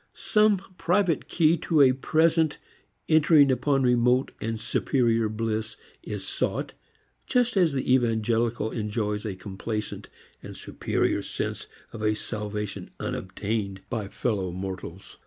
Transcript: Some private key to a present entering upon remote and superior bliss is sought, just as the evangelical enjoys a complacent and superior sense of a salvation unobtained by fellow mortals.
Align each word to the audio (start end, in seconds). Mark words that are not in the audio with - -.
Some 0.15 0.57
private 0.79 1.27
key 1.27 1.57
to 1.57 1.81
a 1.81 1.91
present 1.93 2.57
entering 3.07 3.51
upon 3.51 3.83
remote 3.83 4.31
and 4.41 4.59
superior 4.59 5.29
bliss 5.29 5.77
is 6.01 6.25
sought, 6.27 6.73
just 7.27 7.55
as 7.55 7.71
the 7.73 7.93
evangelical 7.93 8.71
enjoys 8.71 9.27
a 9.27 9.35
complacent 9.35 10.09
and 10.41 10.57
superior 10.57 11.21
sense 11.21 11.67
of 11.93 12.01
a 12.01 12.15
salvation 12.15 12.89
unobtained 12.99 13.81
by 13.91 14.07
fellow 14.07 14.49
mortals. 14.51 15.19